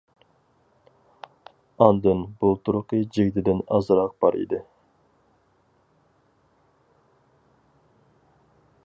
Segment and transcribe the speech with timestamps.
[1.85, 4.63] ئاندىن بۇلتۇرقى جىگدىدىن ئازراق بار ئىدى.